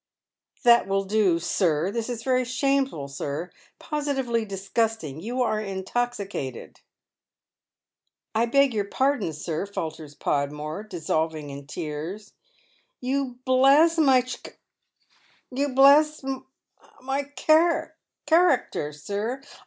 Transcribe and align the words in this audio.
"That 0.63 0.87
will 0.87 1.03
do, 1.03 1.37
sir. 1.37 1.91
This 1.91 2.09
is 2.09 2.23
very 2.23 2.43
shameful, 2.43 3.07
sir, 3.07 3.51
positively 3.77 4.45
disgusting. 4.45 5.21
You 5.21 5.43
are 5.43 5.61
intoxicated."" 5.61 6.81
I 8.33 8.47
beg 8.47 8.73
your 8.73 8.85
pardon, 8.85 9.31
sir," 9.31 9.67
falters 9.67 10.15
Podmore, 10.15 10.81
dissolving 10.81 11.51
in 11.51 11.67
tean. 11.67 12.17
"You 12.99 13.37
bias' 13.45 13.99
my 13.99 14.21
ch— 14.23 14.41
ck— 14.43 14.59
ar— 15.69 16.05
racter, 18.27 18.99
sir. 18.99 19.43